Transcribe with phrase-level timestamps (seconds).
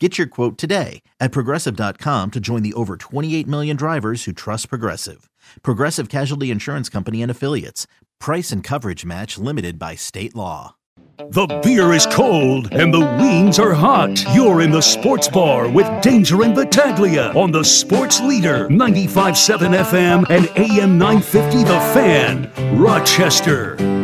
[0.00, 4.68] Get your quote today at progressive.com to join the over 28 million drivers who trust
[4.68, 5.30] Progressive.
[5.62, 7.86] Progressive Casualty Insurance Company and Affiliates.
[8.18, 10.74] Price and coverage match limited by state law.
[11.30, 14.24] The beer is cold and the wings are hot.
[14.34, 20.28] You're in the sports bar with Danger and Battaglia on the Sports Leader 95.7 FM
[20.28, 24.03] and AM 950 The Fan, Rochester.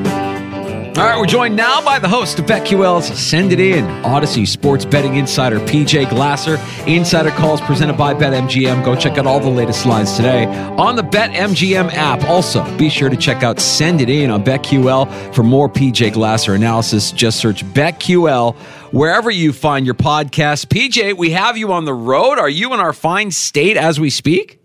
[1.01, 4.85] All right, we're joined now by the host of BetQL's Send It In, Audacy Sports
[4.85, 6.59] Betting Insider PJ Glasser.
[6.87, 8.85] Insider calls presented by BetMGM.
[8.85, 12.25] Go check out all the latest lines today on the BetMGM app.
[12.25, 16.53] Also, be sure to check out Send It In on BetQL for more PJ Glasser
[16.53, 17.13] analysis.
[17.13, 18.55] Just search BetQL
[18.93, 20.67] wherever you find your podcast.
[20.67, 22.39] PJ, we have you on the road.
[22.39, 24.60] Are you in our fine state as we speak?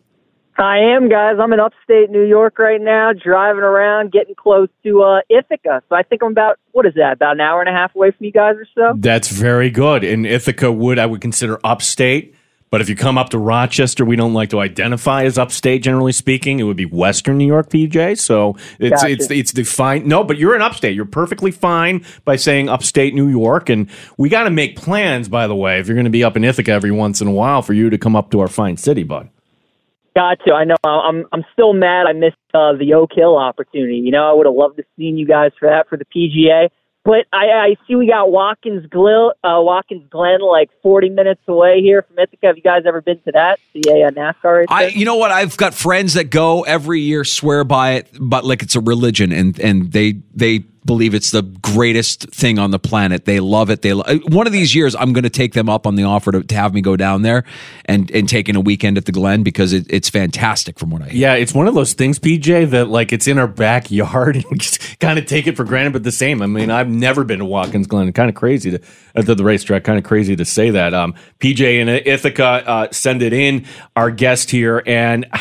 [0.58, 1.36] I am, guys.
[1.39, 5.84] I'm in upstate New York right now, driving around, getting close to uh, Ithaca.
[5.89, 7.14] So I think I'm about what is that?
[7.14, 8.94] About an hour and a half away from you guys or so.
[8.97, 10.03] That's very good.
[10.03, 12.36] And Ithaca would I would consider upstate.
[12.72, 15.84] But if you come up to Rochester, we don't like to identify as upstate.
[15.84, 18.17] Generally speaking, it would be Western New York, PJ.
[18.17, 19.14] So it's Gotcha.
[19.14, 20.06] it's it's defined.
[20.08, 20.96] No, but you're in upstate.
[20.96, 23.69] You're perfectly fine by saying upstate New York.
[23.69, 26.35] And we got to make plans, by the way, if you're going to be up
[26.35, 28.78] in Ithaca every once in a while, for you to come up to our fine
[28.78, 29.30] city, bud.
[30.16, 30.53] Got to.
[30.53, 30.76] I know.
[30.86, 31.26] I'm.
[31.31, 32.06] I'm still mad.
[32.08, 33.98] I missed uh, the Oak Hill opportunity.
[33.98, 36.70] You know, I would have loved to seen you guys for that for the PGA.
[37.06, 41.80] But I, I see we got Watkins Glen, uh, Watkins Glen, like 40 minutes away
[41.80, 42.48] here from Ithaca.
[42.48, 43.59] Have you guys ever been to that?
[43.75, 44.66] A uh, NASCAR race?
[44.70, 45.30] I, you know what?
[45.30, 49.31] I've got friends that go every year, swear by it, but like it's a religion,
[49.31, 53.25] and and they they believe it's the greatest thing on the planet.
[53.25, 53.81] They love it.
[53.81, 56.31] They lo- one of these years, I'm going to take them up on the offer
[56.31, 57.44] to, to have me go down there
[57.85, 61.01] and and take in a weekend at the Glen because it, it's fantastic from what
[61.01, 61.16] I hear.
[61.22, 65.00] Yeah, it's one of those things, PJ, that like it's in our backyard and just
[65.00, 66.41] kind of take it for granted, but the same.
[66.41, 68.12] I mean, I've never been to Watkins Glen.
[68.13, 68.79] Kind of crazy to
[69.16, 69.84] uh, to the racetrack.
[69.84, 70.94] Kind of crazy to say that.
[70.94, 73.66] Um, PJ and Ithaca, uh, send it in.
[73.95, 75.25] Our guest here and.
[75.34, 75.40] uh,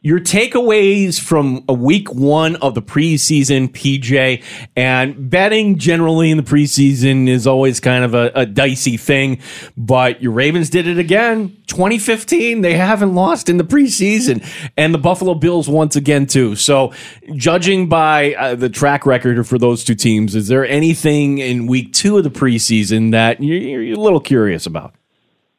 [0.00, 4.44] Your takeaways from a week one of the preseason, PJ,
[4.76, 9.40] and betting generally in the preseason is always kind of a, a dicey thing.
[9.76, 11.56] But your Ravens did it again.
[11.66, 16.54] 2015, they haven't lost in the preseason, and the Buffalo Bills once again too.
[16.54, 16.92] So,
[17.34, 21.92] judging by uh, the track record for those two teams, is there anything in week
[21.92, 24.94] two of the preseason that you're, you're a little curious about?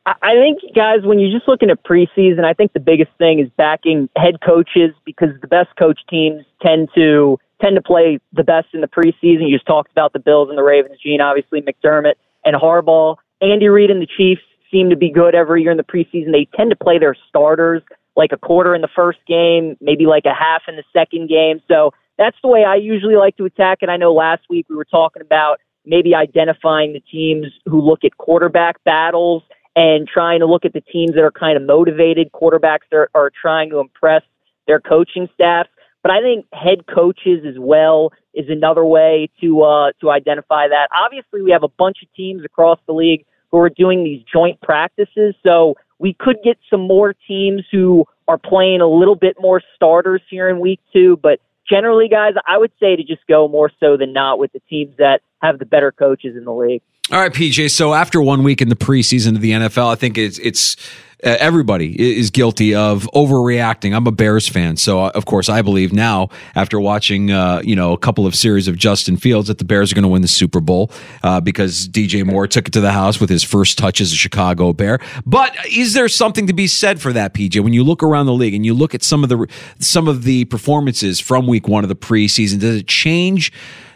[0.06, 3.50] I think, guys, when you're just looking at preseason, I think the biggest thing is
[3.58, 8.68] backing head coaches because the best coach teams tend to tend to play the best
[8.74, 9.50] in the preseason.
[9.50, 12.14] You just talked about the Bills and the Ravens, Gene, obviously McDermott
[12.46, 13.18] and Harbaugh.
[13.42, 16.31] Andy Reid and the Chiefs seem to be good every year in the preseason.
[16.31, 17.84] They tend to play their starters
[18.16, 21.62] like a quarter in the first game, maybe like a half in the second game.
[21.68, 23.90] So that's the way I usually like to attack it.
[23.90, 28.18] I know last week we were talking about maybe identifying the teams who look at
[28.18, 29.44] quarterback battles
[29.75, 33.09] and trying to look at the teams that are kind of motivated, quarterbacks that are,
[33.13, 34.24] are trying to impress
[34.68, 35.69] their coaching staffs.
[36.02, 40.88] But I think head coaches as well is another way to uh, to identify that.
[40.96, 44.62] Obviously, we have a bunch of teams across the league who are doing these joint
[44.62, 49.62] practices, so we could get some more teams who are playing a little bit more
[49.75, 51.18] starters here in week two.
[51.21, 51.39] But
[51.69, 54.95] generally, guys, I would say to just go more so than not with the teams
[54.98, 56.81] that have the better coaches in the league.
[57.12, 57.71] All right, PJ.
[57.71, 60.75] So after one week in the preseason of the NFL, I think it's it's
[61.21, 63.95] everybody is guilty of overreacting.
[63.95, 67.75] I'm a Bears fan, so uh, of course I believe now after watching uh, you
[67.75, 70.21] know a couple of series of Justin Fields that the Bears are going to win
[70.21, 70.92] the Super Bowl
[71.24, 74.16] uh, because DJ Moore took it to the house with his first touch as a
[74.16, 75.00] Chicago Bear.
[75.25, 77.62] But is there something to be said for that, PJ?
[77.63, 79.48] When you look around the league and you look at some of the
[79.80, 83.51] some of the performances from Week One of the preseason, does it change?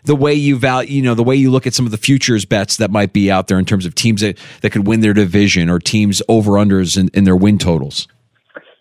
[0.05, 2.45] The way you value, you know, the way you look at some of the futures
[2.45, 5.13] bets that might be out there in terms of teams that, that could win their
[5.13, 8.07] division or teams over unders in, in their win totals?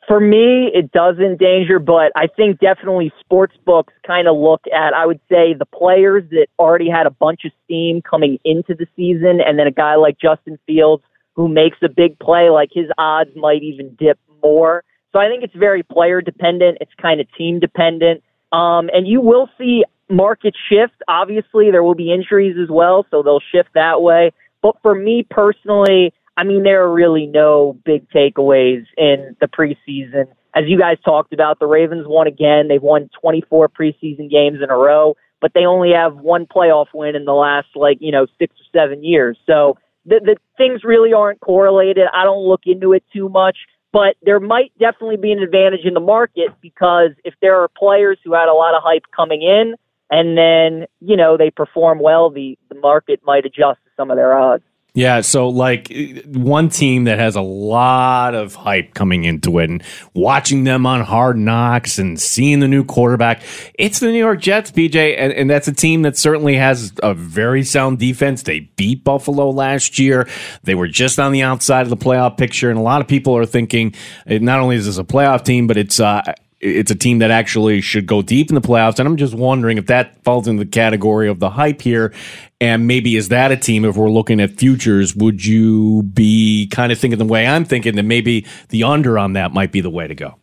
[0.08, 4.94] For me, it does endanger, but I think definitely sports books kind of look at,
[4.94, 8.86] I would say, the players that already had a bunch of steam coming into the
[8.96, 11.04] season, and then a guy like Justin Fields
[11.34, 14.84] who makes a big play, like his odds might even dip more.
[15.12, 16.78] So I think it's very player dependent.
[16.80, 18.22] It's kind of team dependent.
[18.50, 20.94] Um, and you will see market shift.
[21.08, 24.32] Obviously, there will be injuries as well, so they'll shift that way.
[24.62, 30.26] But for me personally, I mean, there are really no big takeaways in the preseason.
[30.54, 32.68] As you guys talked about, the Ravens won again.
[32.68, 37.16] They've won 24 preseason games in a row, but they only have one playoff win
[37.16, 39.38] in the last, like, you know, six or seven years.
[39.46, 42.04] So the, the things really aren't correlated.
[42.12, 43.56] I don't look into it too much,
[43.92, 48.18] but there might definitely be an advantage in the market because if there are players
[48.24, 49.74] who had a lot of hype coming in
[50.12, 54.38] and then, you know, they perform well, the, the market might adjust some of their
[54.38, 54.62] odds.
[54.94, 55.90] Yeah, so like
[56.26, 59.82] one team that has a lot of hype coming into it and
[60.12, 63.42] watching them on hard knocks and seeing the new quarterback,
[63.78, 67.14] it's the New York Jets, PJ, and, and that's a team that certainly has a
[67.14, 68.42] very sound defense.
[68.42, 70.28] They beat Buffalo last year.
[70.64, 73.34] They were just on the outside of the playoff picture, and a lot of people
[73.34, 73.94] are thinking
[74.26, 77.80] not only is this a playoff team, but it's uh, it's a team that actually
[77.80, 78.98] should go deep in the playoffs.
[79.00, 82.14] And I'm just wondering if that falls in the category of the hype here.
[82.60, 86.92] And maybe is that a team, if we're looking at futures, would you be kind
[86.92, 89.90] of thinking the way I'm thinking that maybe the under on that might be the
[89.90, 90.36] way to go?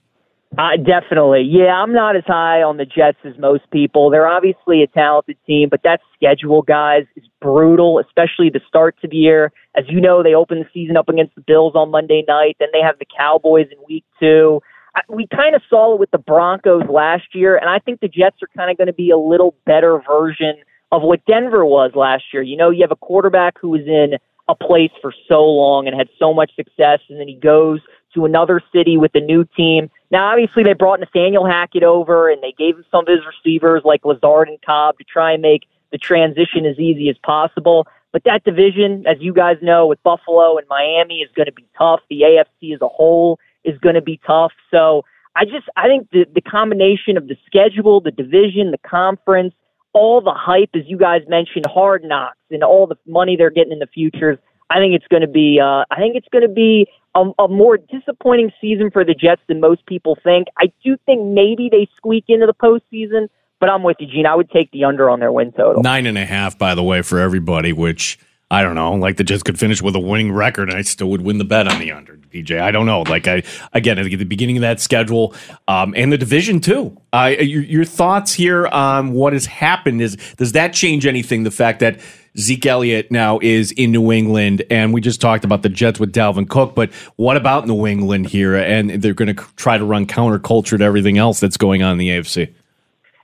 [0.58, 1.44] Uh, definitely.
[1.44, 4.10] Yeah, I'm not as high on the Jets as most people.
[4.10, 9.08] They're obviously a talented team, but that schedule, guys, is brutal, especially the start to
[9.08, 9.54] the year.
[9.78, 12.58] As you know, they open the season up against the Bills on Monday night.
[12.60, 14.60] Then they have the Cowboys in week two
[15.08, 18.38] we kind of saw it with the Broncos last year, and I think the Jets
[18.42, 20.56] are kind of going to be a little better version
[20.92, 22.42] of what Denver was last year.
[22.42, 24.18] You know, you have a quarterback who was in
[24.48, 27.80] a place for so long and had so much success, and then he goes
[28.16, 29.90] to another city with a new team.
[30.10, 33.84] Now, obviously, they brought Nathaniel Hackett over, and they gave him some of his receivers
[33.86, 37.88] like Lazard and Cobb to try and make the transition as easy as possible.
[38.12, 41.66] But that division, as you guys know, with Buffalo and Miami, is going to be
[41.78, 42.02] tough.
[42.10, 44.52] The AFC as a whole is going to be tough.
[44.72, 45.04] So
[45.36, 49.54] I just I think the the combination of the schedule, the division, the conference,
[49.94, 53.72] all the hype, as you guys mentioned, hard knocks, and all the money they're getting
[53.72, 54.38] in the futures.
[54.70, 57.48] I think it's going to be uh, I think it's going to be a, a
[57.48, 60.48] more disappointing season for the Jets than most people think.
[60.58, 63.30] I do think maybe they squeak into the postseason,
[63.60, 64.26] but I'm with you, Gene.
[64.26, 65.82] I would take the under on their win total.
[65.82, 68.20] Nine and a half, by the way, for everybody, which
[68.52, 68.94] I don't know.
[68.94, 71.46] Like the Jets could finish with a winning record, and I still would win the
[71.46, 72.18] bet on the under.
[72.32, 73.02] DJ, I don't know.
[73.02, 73.44] Like I
[73.74, 75.34] again, at the beginning of that schedule,
[75.68, 76.96] um, and the division too.
[77.12, 81.44] Uh, your, your thoughts here on what has happened is does that change anything?
[81.44, 82.00] The fact that
[82.38, 86.14] Zeke Elliott now is in New England, and we just talked about the Jets with
[86.14, 88.56] Dalvin Cook, but what about New England here?
[88.56, 91.98] And they're going to try to run counterculture to everything else that's going on in
[91.98, 92.54] the AFC.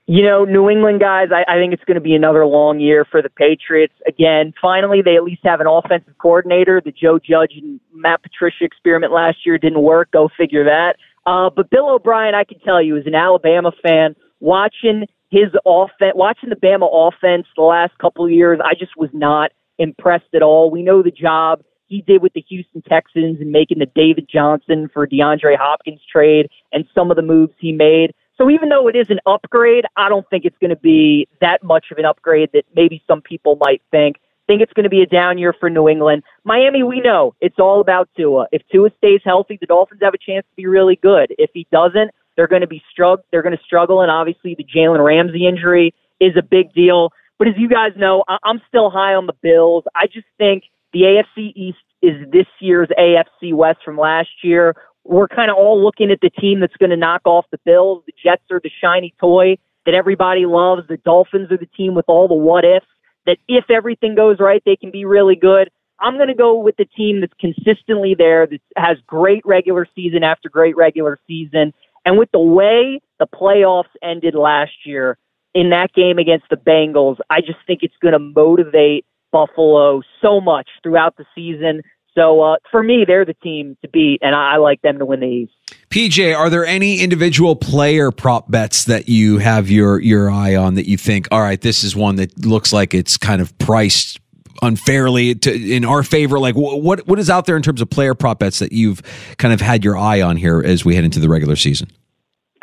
[0.07, 3.06] You know, New England guys, I, I think it's going to be another long year
[3.10, 3.94] for the Patriots.
[4.07, 6.80] Again, finally, they at least have an offensive coordinator.
[6.84, 10.12] The Joe Judge and Matt Patricia experiment last year didn't work.
[10.12, 10.98] Go figure that.
[11.25, 16.13] Uh, but Bill O'Brien, I can tell you, as an Alabama fan, watching his offense,
[16.13, 20.44] watching the Bama offense the last couple of years, I just was not impressed at
[20.44, 20.69] all.
[20.69, 24.88] We know the job he did with the Houston Texans and making the David Johnson
[24.94, 28.13] for DeAndre Hopkins trade and some of the moves he made.
[28.38, 31.63] So even though it is an upgrade, I don't think it's going to be that
[31.63, 34.18] much of an upgrade that maybe some people might think.
[34.48, 36.24] Think it's going to be a down year for New England.
[36.44, 38.48] Miami, we know it's all about Tua.
[38.51, 41.34] If Tua stays healthy, the Dolphins have a chance to be really good.
[41.39, 43.24] If he doesn't, they're going to be struggle.
[43.32, 47.12] They're going to struggle, and obviously the Jalen Ramsey injury is a big deal.
[47.39, 49.86] But as you guys know, I- I'm still high on the Bills.
[49.96, 55.27] I just think the AFC East is this year's AFC West from last year we're
[55.27, 58.03] kind of all looking at the team that's going to knock off the Bills.
[58.05, 60.88] The Jets are the shiny toy that everybody loves.
[60.88, 62.88] The Dolphins are the team with all the what ifs
[63.25, 65.69] that if everything goes right, they can be really good.
[66.00, 70.24] I'm going to go with the team that's consistently there, that has great regular season
[70.24, 71.74] after great regular season.
[72.05, 75.17] And with the way the playoffs ended last year
[75.53, 80.41] in that game against the Bengals, I just think it's going to motivate Buffalo so
[80.41, 81.81] much throughout the season.
[82.15, 85.05] So uh, for me, they're the team to beat, and I, I like them to
[85.05, 85.53] win the East.
[85.89, 90.75] PJ, are there any individual player prop bets that you have your your eye on
[90.75, 94.19] that you think, all right, this is one that looks like it's kind of priced
[94.62, 96.39] unfairly to, in our favor?
[96.39, 99.01] Like, what what is out there in terms of player prop bets that you've
[99.38, 101.89] kind of had your eye on here as we head into the regular season?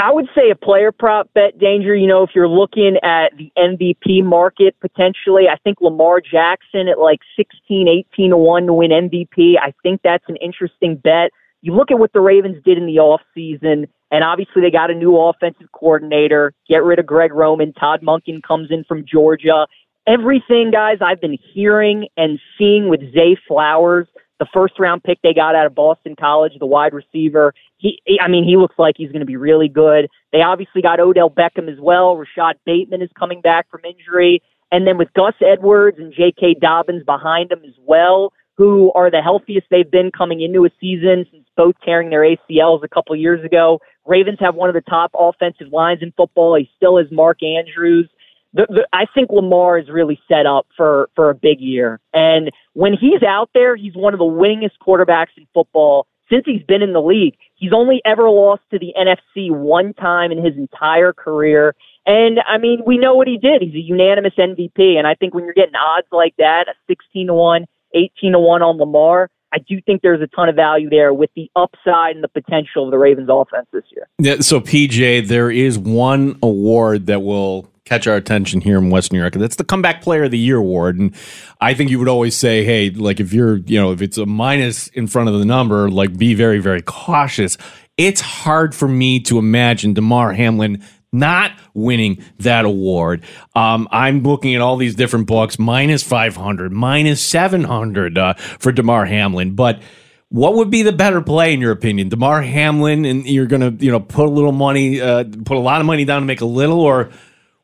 [0.02, 1.94] I would say a player prop bet danger.
[1.94, 6.98] You know, if you're looking at the MVP market potentially, I think Lamar Jackson at
[6.98, 9.54] like 16, 18 to 1 to win MVP.
[9.62, 11.30] I think that's an interesting bet.
[11.60, 14.94] You look at what the Ravens did in the offseason, and obviously they got a
[14.94, 17.72] new offensive coordinator, get rid of Greg Roman.
[17.72, 19.68] Todd Monken comes in from Georgia.
[20.08, 24.08] Everything, guys, I've been hearing and seeing with Zay Flowers
[24.42, 27.54] the first round pick they got out of Boston College, the wide receiver.
[27.76, 30.08] He, I mean, he looks like he's going to be really good.
[30.32, 32.16] They obviously got Odell Beckham as well.
[32.16, 34.42] Rashod Bateman is coming back from injury.
[34.72, 36.56] And then with Gus Edwards and J.K.
[36.60, 41.24] Dobbins behind him as well, who are the healthiest they've been coming into a season
[41.30, 43.80] since both tearing their ACLs a couple years ago.
[44.06, 46.56] Ravens have one of the top offensive lines in football.
[46.56, 48.08] He still is Mark Andrews
[48.54, 52.00] the, the, I think Lamar is really set up for for a big year.
[52.12, 56.62] And when he's out there, he's one of the winningest quarterbacks in football since he's
[56.62, 57.34] been in the league.
[57.54, 61.74] He's only ever lost to the NFC one time in his entire career.
[62.06, 63.62] And I mean, we know what he did.
[63.62, 64.96] He's a unanimous MVP.
[64.96, 68.38] And I think when you're getting odds like that, a 16 to 1, 18 to
[68.38, 72.14] 1 on Lamar, I do think there's a ton of value there with the upside
[72.14, 74.08] and the potential of the Ravens offense this year.
[74.18, 79.12] Yeah, so PJ, there is one award that will catch our attention here in West
[79.12, 79.34] New York.
[79.34, 80.98] That's the comeback player of the year award.
[80.98, 81.14] And
[81.60, 84.26] I think you would always say, hey, like if you're, you know, if it's a
[84.26, 87.58] minus in front of the number, like be very, very cautious.
[87.96, 93.22] It's hard for me to imagine Damar Hamlin not winning that award.
[93.54, 99.04] Um, I'm looking at all these different books, minus 500, minus 700 uh, for Damar
[99.04, 99.54] Hamlin.
[99.54, 99.82] But
[100.30, 103.90] what would be the better play in your opinion, Damar Hamlin, and you're to, you
[103.90, 106.46] know, put a little money, uh, put a lot of money down to make a
[106.46, 107.10] little, or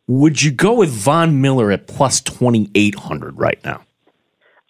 [0.09, 3.85] would you go with Von Miller at plus 2,800 right now?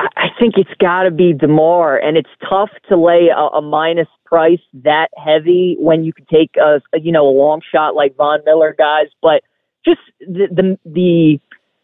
[0.01, 4.07] I think it's got to be Damar, and it's tough to lay a, a minus
[4.25, 8.17] price that heavy when you could take a, a you know a long shot like
[8.17, 9.07] Von Miller guys.
[9.21, 9.43] But
[9.85, 11.41] just the the, the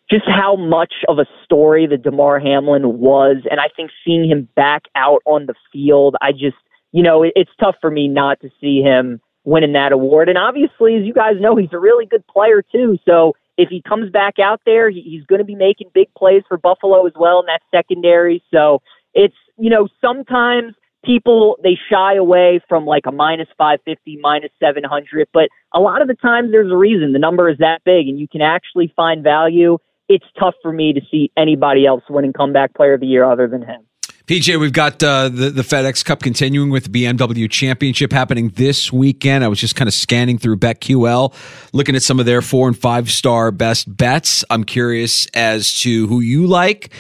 [0.08, 4.49] just how much of a story the Damar Hamlin was, and I think seeing him
[4.54, 6.56] back out on the field, I just
[6.92, 10.28] you know it, it's tough for me not to see him winning that award.
[10.28, 12.96] And obviously, as you guys know, he's a really good player too.
[13.04, 16.42] So if he comes back out there, he, he's going to be making big plays
[16.49, 18.42] for Buffalo as well in that secondary.
[18.52, 18.82] So
[19.12, 25.28] it's, you know, sometimes people they shy away from like a minus 550 minus 700
[25.34, 27.12] but a lot of the times there's a reason.
[27.12, 29.76] The number is that big and you can actually find value.
[30.08, 33.46] It's tough for me to see anybody else winning comeback player of the year other
[33.46, 33.82] than him
[34.26, 38.90] PJ, we've got uh, the, the FedEx Cup continuing with the BMW Championship happening this
[38.90, 39.44] weekend.
[39.44, 41.34] I was just kind of scanning through BetQL,
[41.74, 44.42] looking at some of their four and five star best bets.
[44.48, 46.90] I'm curious as to who you like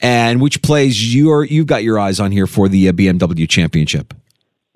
[0.00, 3.48] and which plays you are, you've got your eyes on here for the uh, BMW
[3.48, 4.12] Championship.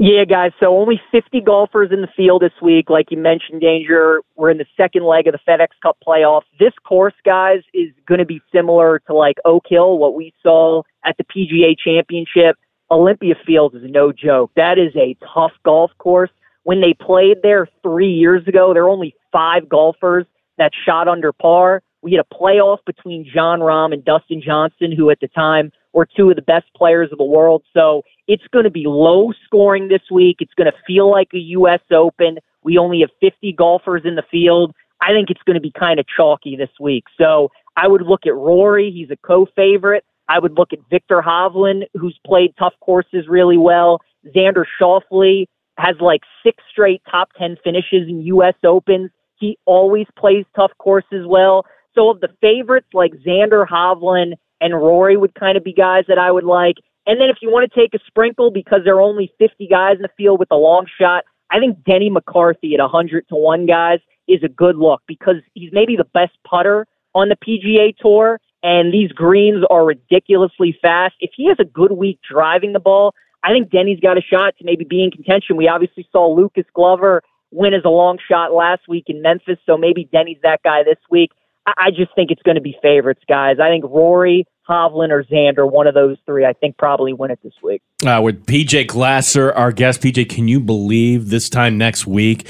[0.00, 0.52] Yeah, guys.
[0.60, 2.88] So only 50 golfers in the field this week.
[2.88, 6.42] Like you mentioned, Danger, we're in the second leg of the FedEx Cup playoff.
[6.60, 10.82] This course, guys, is going to be similar to like Oak Hill, what we saw
[11.04, 12.56] at the PGA Championship.
[12.92, 14.52] Olympia Fields is no joke.
[14.54, 16.30] That is a tough golf course.
[16.62, 20.26] When they played there three years ago, there were only five golfers
[20.58, 21.82] that shot under par.
[22.02, 26.06] We had a playoff between Jon Rahm and Dustin Johnson, who at the time were
[26.16, 27.64] two of the best players of the world.
[27.74, 30.36] So it's going to be low scoring this week.
[30.38, 31.80] It's going to feel like a U.S.
[31.90, 32.38] Open.
[32.62, 34.72] We only have 50 golfers in the field.
[35.02, 37.02] I think it's going to be kind of chalky this week.
[37.20, 38.92] So I would look at Rory.
[38.92, 40.04] He's a co-favorite.
[40.28, 44.00] I would look at Viktor Hovland, who's played tough courses really well.
[44.36, 45.46] Xander Schauffele
[45.78, 48.54] has like six straight top 10 finishes in U.S.
[48.64, 49.10] Opens.
[49.40, 51.66] He always plays tough courses well.
[51.96, 56.18] So of the favorites like Xander Hovland and Rory would kind of be guys that
[56.18, 56.76] I would like.
[57.06, 59.96] And then if you want to take a sprinkle because there are only 50 guys
[59.96, 63.66] in the field with a long shot, I think Denny McCarthy at 100 to 1
[63.66, 68.38] guys is a good look because he's maybe the best putter on the PGA Tour,
[68.62, 71.14] and these greens are ridiculously fast.
[71.20, 74.54] If he has a good week driving the ball, I think Denny's got a shot
[74.58, 75.56] to maybe be in contention.
[75.56, 79.78] We obviously saw Lucas Glover win as a long shot last week in Memphis, so
[79.78, 81.30] maybe Denny's that guy this week.
[81.76, 83.56] I just think it's going to be favorites, guys.
[83.62, 87.40] I think Rory, Hovland, or Xander, one of those three, I think probably win it
[87.42, 87.82] this week.
[88.06, 92.48] Uh, with PJ Glasser, our guest, PJ, can you believe this time next week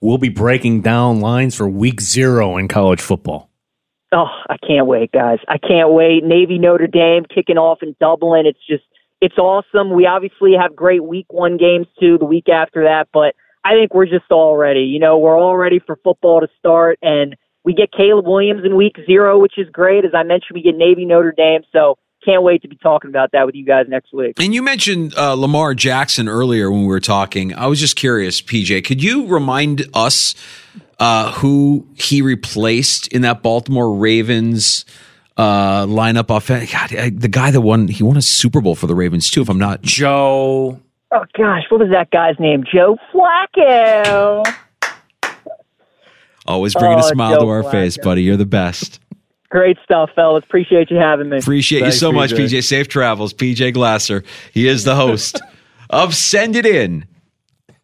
[0.00, 3.50] we'll be breaking down lines for week zero in college football?
[4.12, 5.38] Oh, I can't wait, guys.
[5.48, 6.24] I can't wait.
[6.24, 8.46] Navy Notre Dame kicking off in Dublin.
[8.46, 8.84] It's just,
[9.20, 9.92] it's awesome.
[9.92, 13.92] We obviously have great week one games too, the week after that, but I think
[13.92, 14.82] we're just all ready.
[14.82, 18.76] You know, we're all ready for football to start and we get Caleb Williams in
[18.76, 20.04] week zero, which is great.
[20.04, 21.62] As I mentioned, we get Navy Notre Dame.
[21.72, 24.40] So can't wait to be talking about that with you guys next week.
[24.40, 27.52] And you mentioned uh, Lamar Jackson earlier when we were talking.
[27.54, 30.36] I was just curious, PJ, could you remind us
[31.00, 34.84] uh, who he replaced in that Baltimore Ravens
[35.36, 36.30] uh, lineup?
[36.30, 39.28] Off God, I, the guy that won, he won a Super Bowl for the Ravens
[39.28, 39.42] too.
[39.42, 40.80] If I'm not Joe.
[41.10, 42.64] Oh gosh, what was that guy's name?
[42.72, 44.44] Joe Flacco.
[46.48, 48.02] Always bringing Oh, a smile to Joe our face, Flacco.
[48.04, 48.22] buddy.
[48.22, 49.00] You're the best.
[49.50, 50.44] Great stuff, fellas.
[50.44, 51.38] Appreciate you having me.
[51.38, 52.58] Appreciate Thanks, you so much, PJ.
[52.58, 52.64] PJ.
[52.64, 54.24] Safe travels, PJ Glasser.
[54.52, 55.40] He is the host
[55.90, 57.06] of Send It In.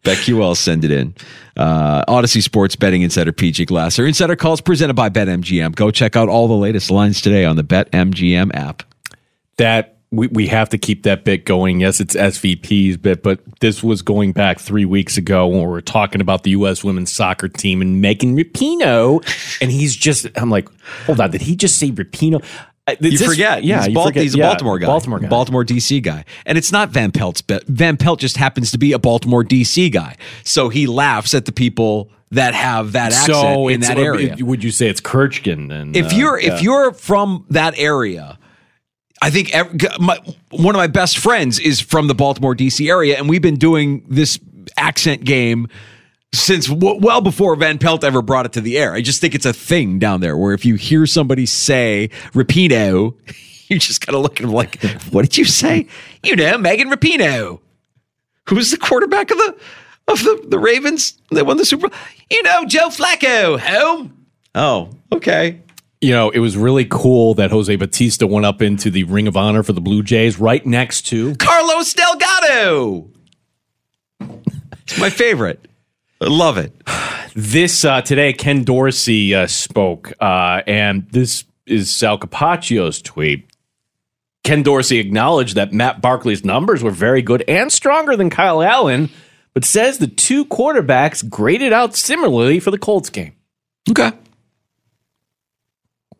[0.05, 1.15] BetQL Send It In.
[1.57, 4.05] Uh, Audacy Sports Betting Insider PJ Glasser.
[4.07, 5.77] Insider calls presented by BetMGM.
[5.77, 8.83] Go check out all the latest lines today on the BetMGM app.
[9.59, 11.81] that we, we have to keep that bit going.
[11.81, 15.81] Yes, it's SVP's bit, but this was going back three weeks ago when we were
[15.81, 16.85] talking about the U.S.
[16.85, 19.23] women's soccer team and Megan Rapinoe.
[19.61, 20.69] And he's just, I'm like,
[21.07, 22.45] hold on, did he just say Rapino?
[22.87, 23.65] Uh, You this- forget.
[23.65, 24.23] Yeah, he's, Bal- forget.
[24.23, 24.87] he's a Yeah, Baltimore guy.
[24.87, 25.29] Baltimore guy.
[25.29, 26.25] Baltimore DC guy.
[26.47, 27.65] And it's not Van Pelt's bet.
[27.67, 30.17] Van Pelt just happens to be a Baltimore DC guy.
[30.45, 34.37] So he laughs at the people that have that accent so in that area.
[34.41, 35.95] Would you say it's Kirchgen then?
[35.95, 36.55] if Uh, you're yeah.
[36.55, 38.39] if you're from that area
[39.23, 40.19] i think ev- my,
[40.51, 44.05] one of my best friends is from the baltimore dc area and we've been doing
[44.09, 44.39] this
[44.77, 45.67] accent game
[46.35, 48.95] since w- well before van pelt ever brought it to the air.
[48.95, 53.15] I just think it's a thing down there where if you hear somebody say rapino
[53.69, 55.87] you just gotta look at them like what did you say?
[56.23, 57.61] You know megan rapinoe
[58.49, 59.57] who's the quarterback of the
[60.09, 61.99] of the, the ravens they won the super bowl.
[62.31, 64.27] You know joe flacco home.
[64.55, 65.61] Oh okay
[66.03, 69.37] you know, it was really cool that Jose Bautista went up into the Ring of
[69.37, 71.37] Honor for the Blue Jays right next to.
[71.37, 73.09] Carlos Delgado.
[74.83, 75.69] It's my favorite.
[76.21, 76.73] I love it.
[77.35, 83.49] This uh, today, Ken Dorsey uh, spoke, uh, and this is Sal Capaccio's tweet.
[84.43, 89.09] Ken Dorsey acknowledged that Matt Barkley's numbers were very good and stronger than Kyle Allen,
[89.55, 93.35] but says the two quarterbacks graded out similarly for the Colts game.
[93.89, 94.11] Okay.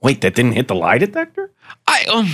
[0.03, 1.51] Wait, that didn't hit the lie detector?
[1.87, 2.29] I um,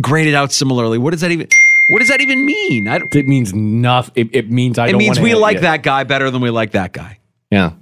[0.00, 0.98] graded out similarly.
[0.98, 1.48] What does that even?
[1.88, 2.88] What does that even mean?
[2.88, 4.26] I don't, It means nothing.
[4.26, 5.60] It, it means I it don't means we like yeah.
[5.62, 7.18] that guy better than we like that guy.
[7.50, 7.72] Yeah.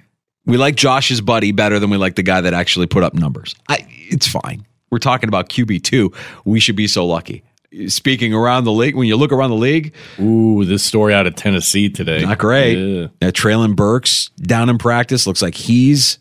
[0.46, 3.54] We like Josh's buddy better than we like the guy that actually put up numbers.
[3.68, 4.66] I, it's fine.
[4.90, 6.12] We're talking about QB two.
[6.44, 7.42] We should be so lucky.
[7.88, 11.34] Speaking around the league, when you look around the league, Ooh, this story out of
[11.34, 12.22] Tennessee today.
[12.22, 12.74] Not great.
[12.74, 13.04] Yeah.
[13.20, 16.18] Uh, Treylon Burks down in practice looks like he's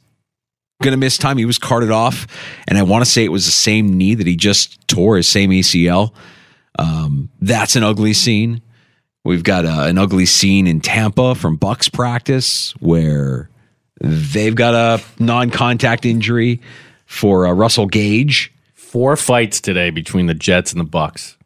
[0.84, 1.38] going to miss time.
[1.38, 2.28] He was carted off,
[2.68, 5.28] and I want to say it was the same knee that he just tore, his
[5.28, 6.14] same ACL.
[6.78, 8.62] Um, that's an ugly scene.
[9.24, 13.50] We've got uh, an ugly scene in Tampa from Bucs practice where
[14.02, 16.60] they've got a non-contact injury
[17.06, 18.54] for uh, Russell Gage.
[18.74, 21.38] Four fights today between the Jets and the Bucs.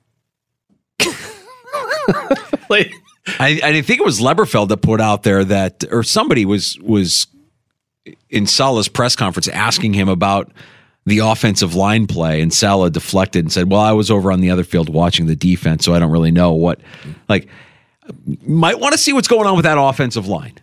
[2.70, 2.92] like,
[3.40, 7.28] I, I think it was Leberfeld that put out there that, or somebody was was
[8.30, 10.52] in Salah's press conference asking him about
[11.06, 14.52] the offensive line play, and Salah deflected and said, "Well, I was over on the
[14.52, 16.82] other field watching the defense, so I don't really know what."
[17.30, 17.48] Like,
[18.46, 20.60] might want to see what's going on with that offensive line.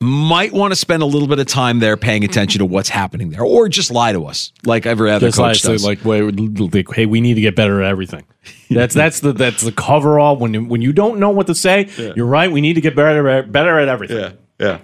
[0.00, 3.30] Might want to spend a little bit of time there paying attention to what's happening
[3.30, 5.84] there, or just lie to us like every other just like, coach does.
[5.84, 6.20] like, wait,
[6.58, 8.24] like, hey, we need to get better at everything.
[8.68, 10.36] That's that's the that's the cover all.
[10.36, 12.50] When you, when you don't know what to say, you're right.
[12.50, 14.18] We need to get better at better at everything.
[14.18, 14.78] Yeah, yeah.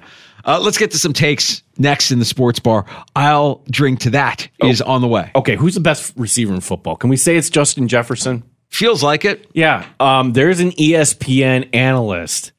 [0.44, 2.86] Uh, let's get to some takes next in the sports bar.
[3.16, 4.48] I'll drink to that.
[4.62, 5.30] Is on the way.
[5.34, 6.96] Okay, who's the best receiver in football?
[6.96, 8.42] Can we say it's Justin Jefferson?
[8.68, 9.48] Feels like it.
[9.52, 9.86] Yeah.
[10.00, 12.52] Um, there's an ESPN analyst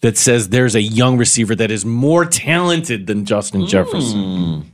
[0.00, 4.70] that says there's a young receiver that is more talented than Justin Jefferson.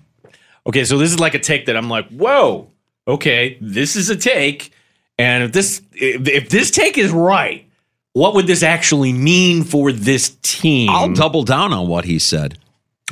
[0.66, 2.68] Okay, so this is like a take that I'm like, whoa,
[3.06, 4.72] okay, this is a take.
[5.18, 7.64] And if this if, if this take is right,
[8.12, 10.90] what would this actually mean for this team?
[10.90, 12.58] I'll double down on what he said.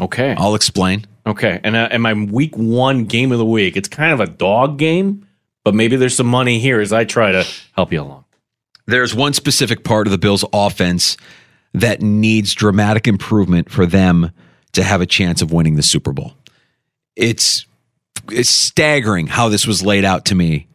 [0.00, 0.34] Okay.
[0.36, 1.06] I'll explain.
[1.26, 4.26] Okay, and uh, and my week one game of the week, it's kind of a
[4.26, 5.26] dog game,
[5.64, 8.24] but maybe there's some money here as I try to help you along.
[8.86, 11.18] There's one specific part of the Bills' offense
[11.74, 14.30] that needs dramatic improvement for them
[14.72, 16.32] to have a chance of winning the Super Bowl.
[17.14, 17.66] It's
[18.30, 20.68] it's staggering how this was laid out to me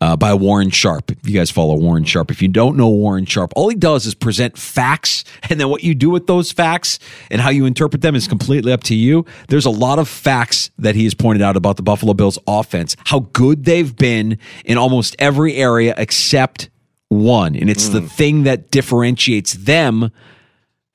[0.00, 1.10] uh, by Warren Sharp.
[1.10, 4.06] If you guys follow Warren Sharp, if you don't know Warren Sharp, all he does
[4.06, 6.98] is present facts, and then what you do with those facts
[7.30, 9.24] and how you interpret them is completely up to you.
[9.48, 12.96] There's a lot of facts that he has pointed out about the Buffalo Bills offense,
[13.06, 16.70] how good they've been in almost every area except
[17.08, 20.10] one, and it's the thing that differentiates them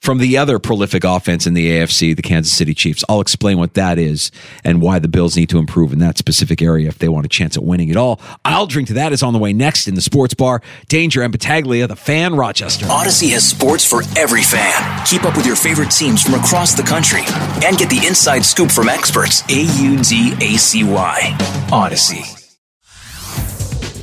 [0.03, 3.05] from the other prolific offense in the AFC, the Kansas City Chiefs.
[3.07, 4.31] I'll explain what that is
[4.65, 7.29] and why the Bills need to improve in that specific area if they want a
[7.29, 8.19] chance at winning it all.
[8.43, 10.61] I'll drink to that is on the way next in the sports bar.
[10.89, 12.85] Danger and Battaglia, the fan Rochester.
[12.87, 15.05] Audacy has sports for every fan.
[15.05, 17.21] Keep up with your favorite teams from across the country
[17.65, 19.41] and get the inside scoop from experts.
[19.49, 21.19] A U D A C Y.
[21.69, 22.42] Audacy.